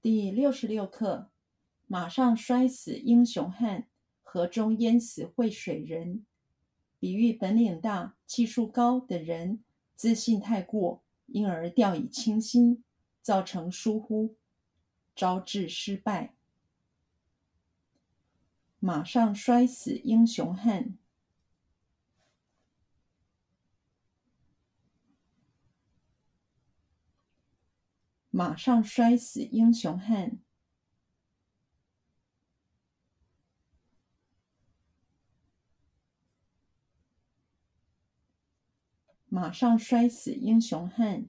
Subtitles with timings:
[0.00, 1.28] 第六十六课：
[1.88, 3.88] 马上摔死英雄汉，
[4.22, 6.24] 河中淹死会水人。
[7.00, 9.64] 比喻本领大、技术高的人
[9.96, 12.84] 自信太过，因而掉以轻心，
[13.20, 14.36] 造成疏忽，
[15.16, 16.36] 招致失败。
[18.78, 20.96] 马上摔死英雄汉。
[28.38, 30.38] 马上摔死英雄汉。
[39.26, 41.28] 马上摔死英雄汉。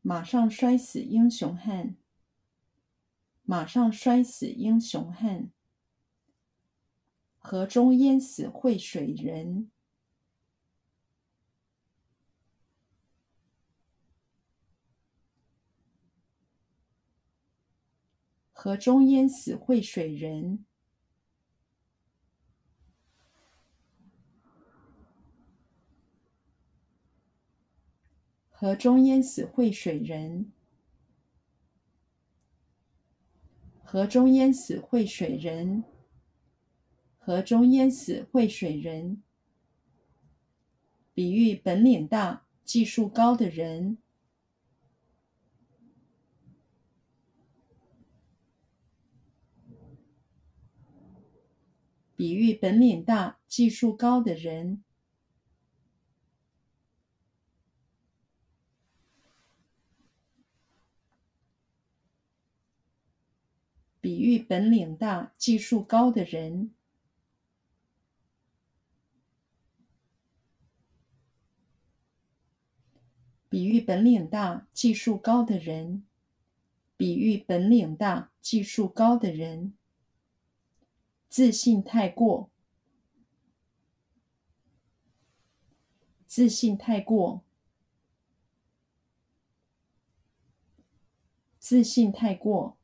[0.00, 1.96] 马上摔死英雄汉。
[3.42, 5.52] 马上摔死英雄汉。
[7.36, 9.70] 河中淹死会水人。
[18.62, 20.64] 河中淹死会水人。
[28.48, 30.52] 河中淹死会水人。
[33.82, 35.82] 河中淹死会水人。
[37.18, 39.24] 河中淹死会水人。
[41.12, 43.98] 比喻本领大、技术高的人。
[52.22, 54.84] 比喻本领大、技术高的人。
[64.00, 66.72] 比喻本领大、技术高的人。
[73.48, 76.06] 比喻本领大、技术高的人。
[76.96, 79.76] 比喻本领大、技术高的人。
[81.32, 82.50] 自信太过，
[86.26, 87.42] 自信太过，
[91.58, 92.76] 自信太过，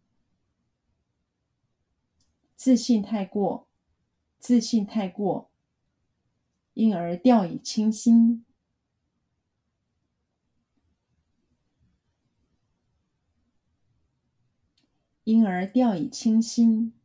[2.56, 3.68] 自信太过，
[4.38, 5.50] 自信太过，
[6.72, 8.46] 因而掉以轻心，
[15.24, 16.97] 因而掉以轻心。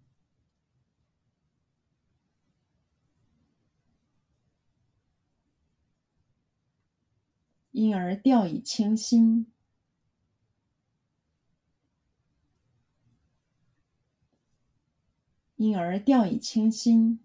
[7.74, 9.52] 因而掉以轻心，
[15.56, 17.20] 因而掉以轻心，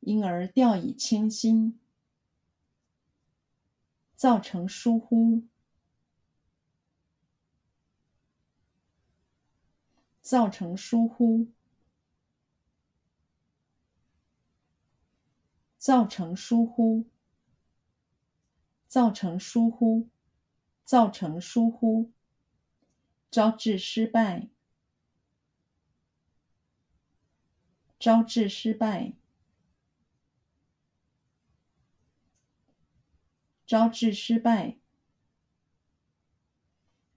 [0.00, 1.78] 因而掉以轻心，
[4.16, 5.44] 造成疏忽，
[10.20, 11.52] 造成疏忽，
[15.78, 17.11] 造成疏忽。
[18.92, 20.10] 造成疏忽，
[20.84, 22.12] 造成疏忽，
[23.30, 24.50] 招致失败，
[27.98, 29.14] 招致失败，
[33.66, 34.76] 招致失败，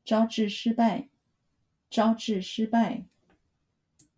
[0.06, 1.10] 招致失败，
[1.90, 3.06] 招致失败。